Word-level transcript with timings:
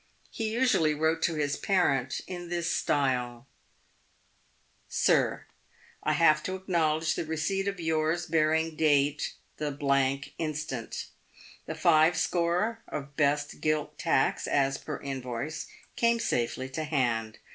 He 0.31 0.49
usually 0.51 0.95
wrote 0.95 1.21
to 1.21 1.35
his 1.35 1.57
parent 1.57 2.21
in 2.25 2.49
this 2.49 2.67
style:" 2.75 3.45
Sin,— 4.89 5.41
I 6.03 6.13
have 6.13 6.41
to 6.41 6.55
acknowledge 6.55 7.13
the 7.13 7.23
receipt 7.23 7.67
of 7.67 7.79
yours 7.79 8.25
bearing 8.25 8.75
date 8.75 9.35
the 9.57 10.25
instant. 10.39 11.05
The 11.67 11.75
five 11.75 12.17
score 12.17 12.81
of 12.87 13.15
best 13.15 13.61
gilt 13.61 13.99
tacks, 13.99 14.47
as 14.47 14.79
per 14.79 14.99
invoice, 14.99 15.67
came 15.95 16.19
safely 16.19 16.67
to 16.69 16.83
hand. 16.85 17.37